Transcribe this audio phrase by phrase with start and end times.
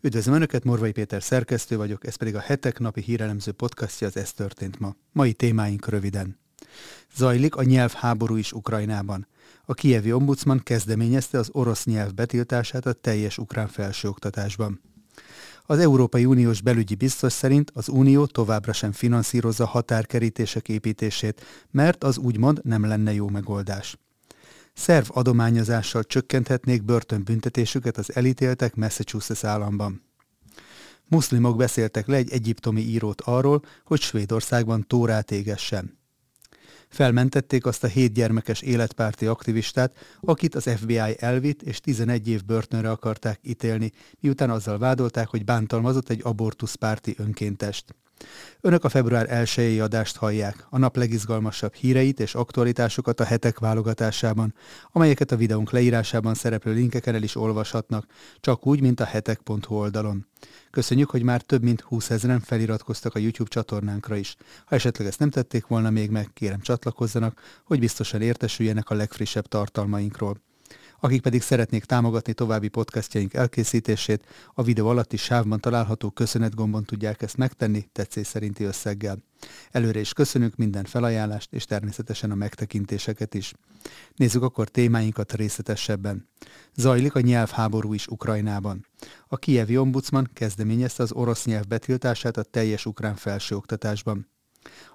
[0.00, 4.32] Üdvözlöm Önöket, Morvai Péter szerkesztő vagyok, ez pedig a hetek napi hírelemző podcastja, az Ez
[4.32, 4.94] történt ma.
[5.12, 6.38] Mai témáink röviden.
[7.14, 9.26] Zajlik a nyelvháború is Ukrajnában.
[9.64, 14.80] A kievi ombudsman kezdeményezte az orosz nyelv betiltását a teljes ukrán felsőoktatásban.
[15.62, 22.18] Az Európai Uniós belügyi biztos szerint az Unió továbbra sem finanszírozza határkerítések építését, mert az
[22.18, 23.96] úgymond nem lenne jó megoldás
[24.78, 30.02] szerv adományozással csökkenthetnék börtönbüntetésüket az elítéltek Massachusetts államban.
[31.08, 35.98] Muszlimok beszéltek le egy egyiptomi írót arról, hogy Svédországban tórát égessen.
[36.88, 42.90] Felmentették azt a hét gyermekes életpárti aktivistát, akit az FBI elvitt és 11 év börtönre
[42.90, 47.94] akarták ítélni, miután azzal vádolták, hogy bántalmazott egy abortuszpárti önkéntest.
[48.60, 54.54] Önök a február 1 adást hallják, a nap legizgalmasabb híreit és aktualitásokat a hetek válogatásában,
[54.92, 58.06] amelyeket a videónk leírásában szereplő linkeken el is olvashatnak,
[58.40, 60.26] csak úgy, mint a hetek.hu oldalon.
[60.70, 64.36] Köszönjük, hogy már több mint 20 ezeren feliratkoztak a YouTube csatornánkra is.
[64.64, 69.46] Ha esetleg ezt nem tették volna még meg, kérem csatlakozzanak, hogy biztosan értesüljenek a legfrissebb
[69.46, 70.40] tartalmainkról.
[71.00, 77.36] Akik pedig szeretnék támogatni további podcastjaink elkészítését, a videó alatti sávban található köszönetgombon tudják ezt
[77.36, 79.18] megtenni tetszés szerinti összeggel.
[79.70, 83.52] Előre is köszönünk minden felajánlást, és természetesen a megtekintéseket is.
[84.16, 86.28] Nézzük akkor témáinkat részletesebben.
[86.74, 88.86] Zajlik a nyelvháború is Ukrajnában.
[89.26, 94.26] A kievi ombudsman kezdeményezte az orosz nyelv betiltását a teljes ukrán felsőoktatásban.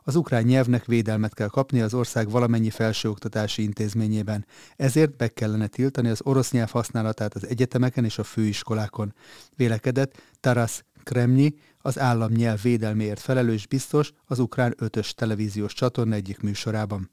[0.04, 6.10] Az ukrán nyelvnek védelmet kell kapni az ország valamennyi felsőoktatási intézményében, ezért be kellene tiltani
[6.10, 9.14] az orosz nyelv használatát az egyetemeken és a főiskolákon.
[9.56, 17.10] Vélekedett Taras Kremnyi, az államnyelv védelméért felelős biztos az ukrán ötös televíziós csatorna egyik műsorában.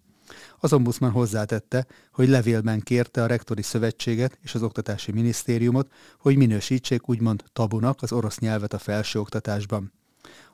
[0.59, 7.09] Az ombudsman hozzátette, hogy levélben kérte a rektori szövetséget és az oktatási minisztériumot, hogy minősítsék
[7.09, 9.93] úgymond tabunak az orosz nyelvet a felsőoktatásban.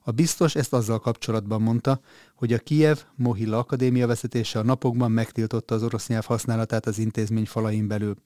[0.09, 2.01] A biztos ezt azzal kapcsolatban mondta,
[2.35, 7.47] hogy a Kiev Mohila Akadémia vezetése a napokban megtiltotta az orosz nyelv használatát az intézmény
[7.47, 8.17] falain belül.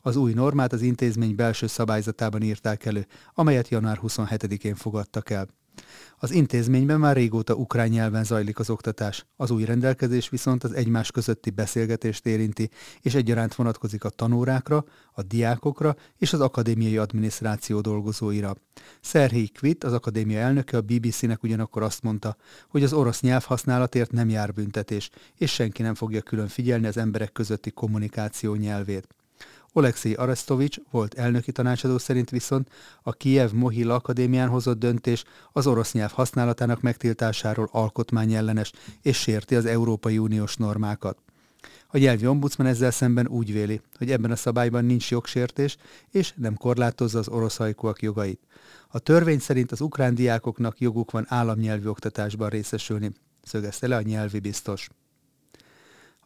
[0.00, 5.48] Az új normát az intézmény belső szabályzatában írták elő, amelyet január 27-én fogadtak el.
[6.18, 11.10] Az intézményben már régóta ukrán nyelven zajlik az oktatás, az új rendelkezés viszont az egymás
[11.10, 12.70] közötti beszélgetést érinti,
[13.00, 18.54] és egyaránt vonatkozik a tanórákra, a diákokra és az akadémiai adminisztráció dolgozóira.
[19.00, 22.36] Szerhi Kvit, az akadémia elnöke a BBC-nek ugyanakkor azt mondta,
[22.68, 26.96] hogy az orosz nyelv használatért nem jár büntetés, és senki nem fogja külön figyelni az
[26.96, 29.15] emberek közötti kommunikáció nyelvét.
[29.76, 32.68] Alexei Arestovics volt elnöki tanácsadó szerint viszont
[33.02, 38.72] a Kiev Mohila Akadémián hozott döntés az orosz nyelv használatának megtiltásáról alkotmányellenes
[39.02, 41.18] és sérti az Európai Uniós normákat.
[41.86, 45.76] A nyelvi ombudsman ezzel szemben úgy véli, hogy ebben a szabályban nincs jogsértés,
[46.10, 48.40] és nem korlátozza az orosz hajkúak jogait.
[48.88, 53.12] A törvény szerint az ukrán diákoknak joguk van államnyelvi oktatásban részesülni,
[53.42, 54.88] szögezte le a nyelvi biztos.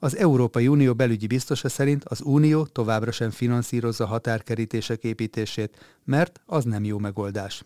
[0.03, 6.65] Az Európai Unió belügyi biztosa szerint az Unió továbbra sem finanszírozza határkerítések építését, mert az
[6.65, 7.65] nem jó megoldás.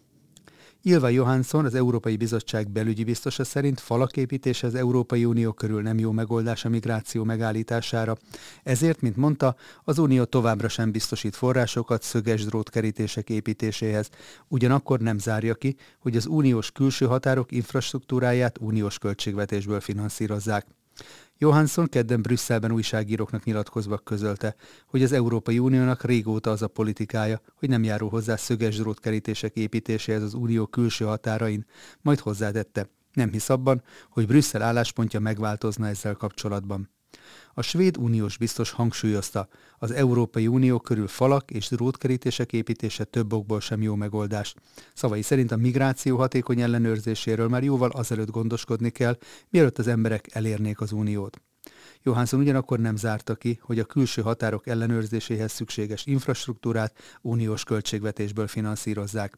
[0.82, 6.10] Ilva Johansson, az Európai Bizottság belügyi biztosa szerint falaképítése az Európai Unió körül nem jó
[6.10, 8.16] megoldás a migráció megállítására.
[8.62, 14.08] Ezért, mint mondta, az Unió továbbra sem biztosít forrásokat szöges drótkerítések építéséhez.
[14.48, 20.66] Ugyanakkor nem zárja ki, hogy az uniós külső határok infrastruktúráját uniós költségvetésből finanszírozzák.
[21.38, 24.54] Johansson kedden Brüsszelben újságíróknak nyilatkozva közölte,
[24.86, 30.22] hogy az Európai Uniónak régóta az a politikája, hogy nem járul hozzá szöges drótkerítések építéséhez
[30.22, 31.66] az unió külső határain,
[32.00, 36.90] majd hozzátette, nem hisz abban, hogy Brüsszel álláspontja megváltozna ezzel kapcsolatban.
[37.54, 39.48] A svéd uniós biztos hangsúlyozta,
[39.78, 44.54] az Európai Unió körül falak és drótkerítések építése több okból sem jó megoldás.
[44.94, 49.18] Szavai szerint a migráció hatékony ellenőrzéséről már jóval azelőtt gondoskodni kell,
[49.50, 51.40] mielőtt az emberek elérnék az uniót.
[52.02, 59.36] Johansson ugyanakkor nem zárta ki, hogy a külső határok ellenőrzéséhez szükséges infrastruktúrát uniós költségvetésből finanszírozzák.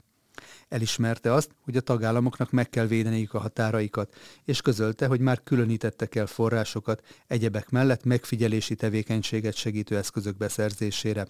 [0.68, 6.14] Elismerte azt, hogy a tagállamoknak meg kell védeniük a határaikat, és közölte, hogy már különítettek
[6.14, 11.26] el forrásokat egyebek mellett megfigyelési tevékenységet segítő eszközök beszerzésére.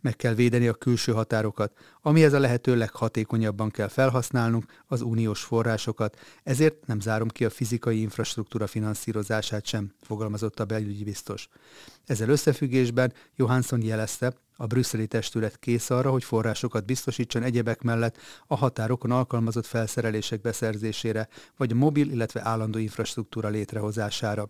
[0.00, 1.72] Meg kell védeni a külső határokat,
[2.02, 8.00] amihez a lehető leghatékonyabban kell felhasználnunk az uniós forrásokat, ezért nem zárom ki a fizikai
[8.00, 11.48] infrastruktúra finanszírozását sem, fogalmazott a belügyi biztos.
[12.06, 18.56] Ezzel összefüggésben Johansson jelezte, a brüsszeli testület kész arra, hogy forrásokat biztosítson egyebek mellett a
[18.56, 24.46] határokon alkalmazott felszerelések beszerzésére, vagy a mobil, illetve állandó infrastruktúra létrehozására.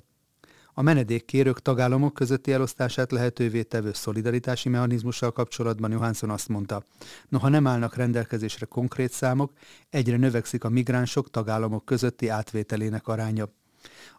[0.74, 6.82] A menedékkérők tagállamok közötti elosztását lehetővé tevő szolidaritási mechanizmussal kapcsolatban Johansson azt mondta,
[7.28, 9.52] noha nem állnak rendelkezésre konkrét számok,
[9.90, 13.48] egyre növekszik a migránsok tagállamok közötti átvételének aránya.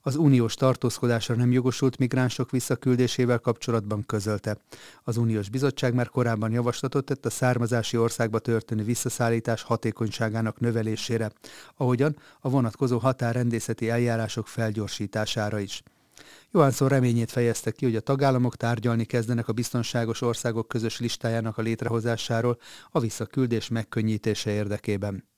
[0.02, 4.58] Az uniós tartózkodásra nem jogosult migránsok visszaküldésével kapcsolatban közölte.
[5.04, 11.32] Az uniós bizottság már korábban javaslatot tett a származási országba történő visszaszállítás hatékonyságának növelésére,
[11.76, 15.84] ahogyan a vonatkozó határrendészeti eljárások felgyorsítására is.
[16.54, 21.62] Johansson reményét fejezte ki, hogy a tagállamok tárgyalni kezdenek a biztonságos országok közös listájának a
[21.62, 22.58] létrehozásáról
[22.90, 25.30] a visszaküldés megkönnyítése érdekében.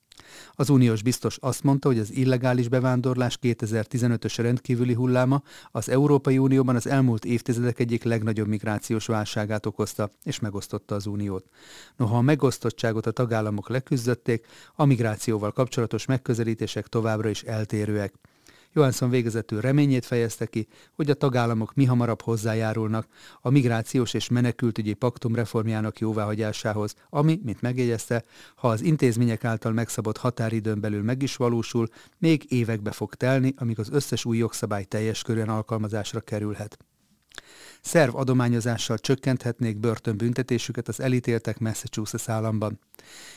[0.52, 6.76] Az uniós biztos azt mondta, hogy az illegális bevándorlás 2015-ös rendkívüli hulláma az Európai Unióban
[6.76, 11.48] az elmúlt évtizedek egyik legnagyobb migrációs válságát okozta, és megosztotta az uniót.
[11.96, 18.14] Noha a megosztottságot a tagállamok leküzdötték, a migrációval kapcsolatos megközelítések továbbra is eltérőek.
[18.74, 23.06] Johansson végezetül reményét fejezte ki, hogy a tagállamok mi hamarabb hozzájárulnak
[23.40, 28.24] a migrációs és menekültügyi paktum reformjának jóváhagyásához, ami, mint megjegyezte,
[28.56, 31.88] ha az intézmények által megszabott határidőn belül meg is valósul,
[32.18, 36.78] még évekbe fog telni, amíg az összes új jogszabály teljes körűen alkalmazásra kerülhet
[37.84, 42.78] szerv adományozással csökkenthetnék börtönbüntetésüket az elítéltek Massachusetts államban.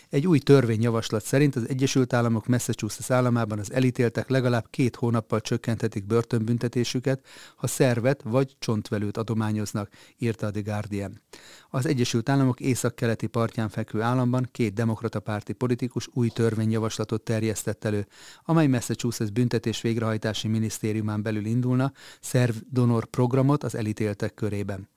[0.10, 6.06] Egy új törvényjavaslat szerint az Egyesült Államok Massachusetts államában az elítéltek legalább két hónappal csökkenthetik
[6.06, 11.22] börtönbüntetésüket, ha szervet vagy csontvelőt adományoznak, írta a The Guardian.
[11.70, 18.08] Az Egyesült Államok észak-keleti partján fekvő államban két demokrata párti politikus új törvényjavaslatot terjesztett elő,
[18.46, 21.92] amely Massachusetts büntetés végrehajtási minisztériumán belül indulna,
[22.22, 24.88] szerv donor programot az elítéltek körében.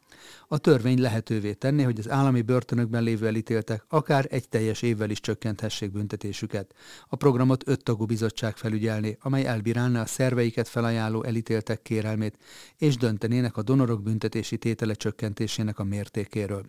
[0.49, 5.21] A törvény lehetővé tenné, hogy az állami börtönökben lévő elítéltek akár egy teljes évvel is
[5.21, 6.75] csökkenthessék büntetésüket.
[7.09, 12.39] A programot öt tagú bizottság felügyelné, amely elbírálná a szerveiket felajánló elítéltek kérelmét,
[12.77, 16.65] és döntenének a donorok büntetési tétele csökkentésének a mértékéről.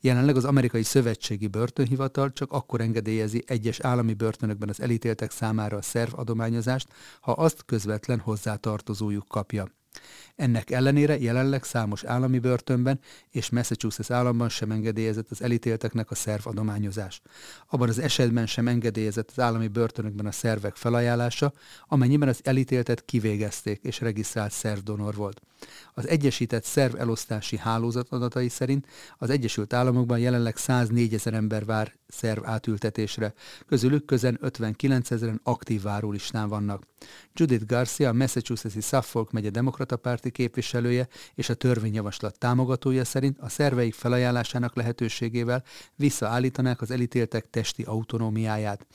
[0.00, 5.82] Jelenleg az amerikai szövetségi börtönhivatal csak akkor engedélyezi egyes állami börtönökben az elítéltek számára a
[5.82, 6.88] szerv adományozást,
[7.20, 9.68] ha azt közvetlen hozzátartozójuk kapja.
[10.36, 13.00] Ennek ellenére jelenleg számos állami börtönben
[13.30, 17.22] és Massachusetts államban sem engedélyezett az elítélteknek a szervadományozás.
[17.66, 21.52] Abban az esetben sem engedélyezett az állami börtönökben a szervek felajánlása,
[21.88, 25.40] amennyiben az elítéltet kivégezték és regisztrált szervdonor volt.
[25.94, 28.86] Az Egyesített Szerv Elosztási Hálózat adatai szerint
[29.18, 33.34] az Egyesült Államokban jelenleg 104 ezer ember vár szerv átültetésre,
[33.66, 36.86] közülük közel 59 ezeren aktív várólistán vannak.
[37.34, 43.94] Judith Garcia, Massachusetts-i Suffolk megye demokrata párti képviselője és a törvényjavaslat támogatója szerint a szerveik
[43.94, 48.86] felajánlásának lehetőségével visszaállítanák az elítéltek testi autonómiáját.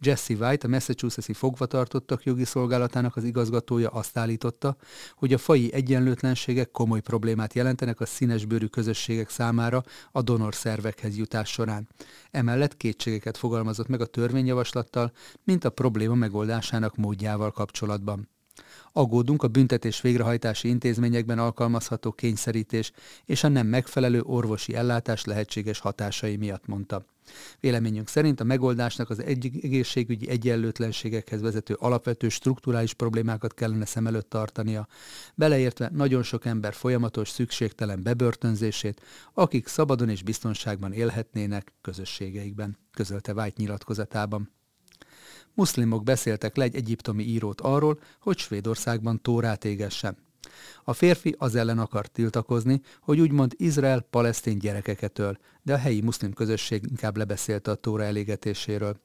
[0.00, 4.76] Jesse White, a Massachusetts-i fogvatartottak jogi szolgálatának az igazgatója azt állította,
[5.14, 11.50] hogy a fai egyenlőtlenségek komoly problémát jelentenek a színesbőrű közösségek számára a donor szervekhez jutás
[11.50, 11.88] során.
[12.30, 15.12] Emellett kétségeket fogalmazott meg a törvényjavaslattal,
[15.44, 18.28] mint a probléma megoldásának módjával kapcsolatban.
[18.98, 22.92] Aggódunk a büntetés végrehajtási intézményekben alkalmazható kényszerítés
[23.24, 27.04] és a nem megfelelő orvosi ellátás lehetséges hatásai miatt mondta.
[27.60, 34.86] Véleményünk szerint a megoldásnak az egészségügyi egyenlőtlenségekhez vezető alapvető strukturális problémákat kellene szem előtt tartania,
[35.34, 39.02] beleértve nagyon sok ember folyamatos szükségtelen bebörtönzését,
[39.34, 44.57] akik szabadon és biztonságban élhetnének közösségeikben, közölte White nyilatkozatában.
[45.58, 50.16] Muszlimok beszéltek le egy egyiptomi írót arról, hogy Svédországban tórát égessen.
[50.84, 56.32] A férfi az ellen akart tiltakozni, hogy úgymond Izrael-palesztin gyerekeket öl, de a helyi muszlim
[56.32, 59.00] közösség inkább lebeszélte a tóra elégetéséről.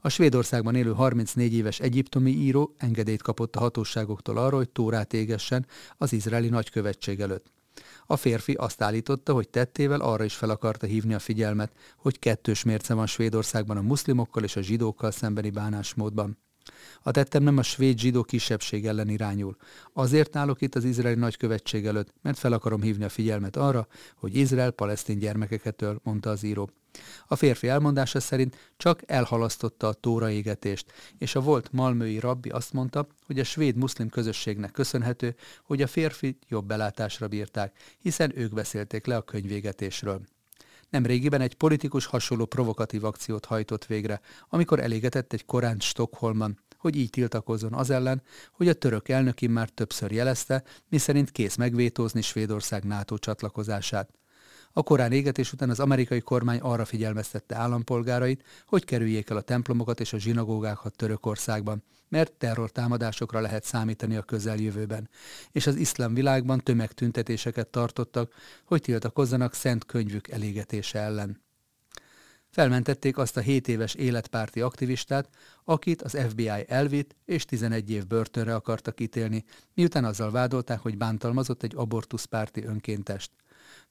[0.00, 5.66] A Svédországban élő 34 éves egyiptomi író engedélyt kapott a hatóságoktól arra, hogy tórát égessen
[5.96, 7.52] az izraeli nagykövetség előtt.
[8.12, 12.62] A férfi azt állította, hogy tettével arra is fel akarta hívni a figyelmet, hogy kettős
[12.62, 16.38] mérce van Svédországban a muszlimokkal és a zsidókkal szembeni bánásmódban.
[17.02, 19.56] A tettem nem a svéd zsidó kisebbség ellen irányul.
[19.92, 24.36] Azért állok itt az izraeli nagykövetség előtt, mert fel akarom hívni a figyelmet arra, hogy
[24.36, 26.70] Izrael palesztin gyermekeket öl, mondta az író.
[27.26, 32.72] A férfi elmondása szerint csak elhalasztotta a tóra égetést, és a volt malmői rabbi azt
[32.72, 38.54] mondta, hogy a svéd muszlim közösségnek köszönhető, hogy a férfi jobb belátásra bírták, hiszen ők
[38.54, 40.20] beszélték le a könyvégetésről.
[40.90, 47.10] Nemrégiben egy politikus hasonló provokatív akciót hajtott végre, amikor elégetett egy korán Stockholmban, hogy így
[47.10, 48.22] tiltakozzon az ellen,
[48.52, 54.10] hogy a török elnök már többször jelezte, miszerint kész megvétózni Svédország NATO csatlakozását.
[54.72, 60.00] A korán égetés után az amerikai kormány arra figyelmeztette állampolgárait, hogy kerüljék el a templomokat
[60.00, 65.08] és a zsinagógákat Törökországban, mert terrortámadásokra lehet számítani a közeljövőben,
[65.52, 68.34] és az iszlám világban tömegtüntetéseket tartottak,
[68.64, 71.41] hogy tiltakozzanak szent könyvük elégetése ellen.
[72.52, 75.28] Felmentették azt a 7 éves életpárti aktivistát,
[75.64, 79.44] akit az FBI elvitt és 11 év börtönre akartak ítélni,
[79.74, 83.30] miután azzal vádolták, hogy bántalmazott egy abortuszpárti önkéntest.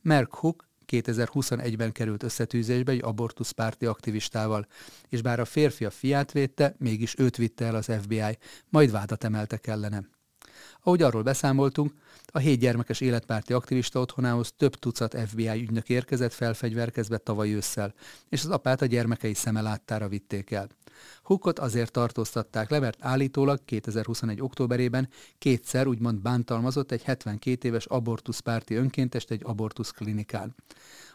[0.01, 4.67] Merck Hook 2021-ben került összetűzésbe egy abortuszpárti aktivistával,
[5.09, 8.37] és bár a férfi a fiát védte, mégis őt vitte el az FBI,
[8.69, 10.03] majd vádat emeltek ellene.
[10.81, 11.93] Ahogy arról beszámoltunk,
[12.25, 17.93] a hét gyermekes életpárti aktivista otthonához több tucat FBI ügynök érkezett felfegyverkezve tavaly ősszel,
[18.29, 20.67] és az apát a gyermekei szeme láttára vitték el.
[21.23, 24.41] Hookot azért tartóztatták le, mert állítólag 2021.
[24.41, 30.55] októberében kétszer úgymond bántalmazott egy 72 éves abortuszpárti önkéntest egy abortusz klinikán.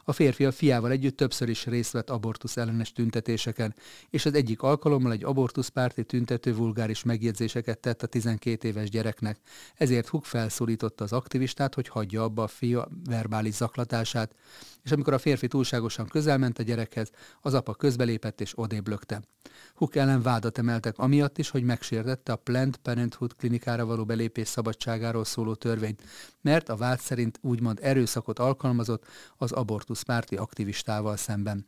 [0.08, 3.75] A férfi a fiával együtt többször is részt vett abortusz ellenes tüntetéseken,
[4.10, 9.38] és az egyik alkalommal egy abortuszpárti tüntető vulgáris megjegyzéseket tett a 12 éves gyereknek.
[9.75, 14.34] Ezért Huk felszólította az aktivistát, hogy hagyja abba a fia verbális zaklatását,
[14.82, 17.10] és amikor a férfi túlságosan közelment a gyerekhez,
[17.40, 19.22] az apa közbelépett és odéblökte.
[19.75, 25.25] Hook ellen vádat emeltek amiatt is, hogy megsértette a Planned Parenthood klinikára való belépés szabadságáról
[25.25, 26.02] szóló törvényt,
[26.40, 29.04] mert a vád szerint úgymond erőszakot alkalmazott
[29.36, 29.52] az
[29.96, 31.66] abortuszpárti aktivistával szemben.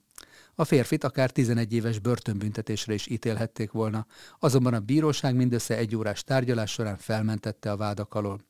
[0.54, 4.06] A férfit akár 11 éves börtönbüntetésre is ítélhették volna,
[4.38, 8.40] azonban a bíróság mindössze egy órás tárgyalás során felmentette a vádak alól.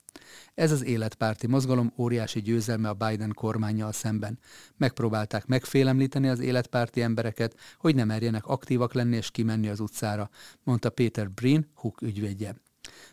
[0.54, 4.38] Ez az életpárti mozgalom óriási győzelme a Biden kormányjal szemben.
[4.76, 10.30] Megpróbálták megfélemlíteni az életpárti embereket, hogy ne merjenek aktívak lenni és kimenni az utcára,
[10.62, 12.54] mondta Peter Brin, Hook ügyvédje.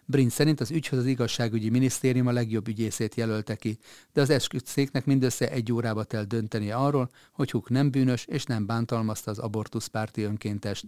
[0.05, 3.77] Brin szerint az ügyhöz az igazságügyi minisztérium a legjobb ügyészét jelölte ki,
[4.13, 8.65] de az esküdszéknek mindössze egy órába telt döntenie arról, hogy Hook nem bűnös és nem
[8.65, 10.85] bántalmazta az abortuszpárti önkéntest.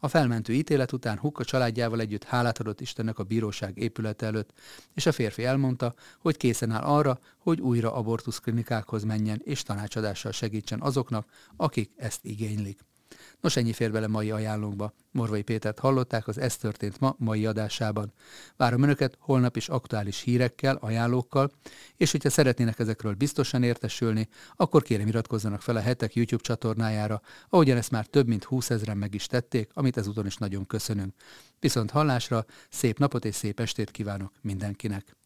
[0.00, 4.52] A felmentő ítélet után Hook a családjával együtt hálát adott Istennek a bíróság épülete előtt,
[4.94, 10.80] és a férfi elmondta, hogy készen áll arra, hogy újra abortuszklinikákhoz menjen és tanácsadással segítsen
[10.80, 12.86] azoknak, akik ezt igénylik.
[13.40, 14.92] Nos, ennyi fér bele mai ajánlónkba.
[15.10, 18.12] Morvai Pétert hallották az Ez történt ma mai adásában.
[18.56, 21.50] Várom Önöket holnap is aktuális hírekkel, ajánlókkal,
[21.96, 27.76] és hogyha szeretnének ezekről biztosan értesülni, akkor kérem iratkozzanak fel a hetek YouTube csatornájára, ahogyan
[27.76, 31.14] ezt már több mint 20 ezeren meg is tették, amit ezúton is nagyon köszönünk.
[31.60, 35.16] Viszont hallásra, szép napot és szép estét kívánok mindenkinek!